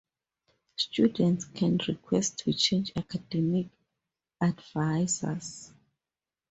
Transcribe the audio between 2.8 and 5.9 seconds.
academic advisors.